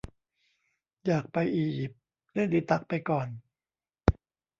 [1.05, 2.01] อยากไปอียิปต์
[2.33, 3.27] เล่นอีตักไปก่อน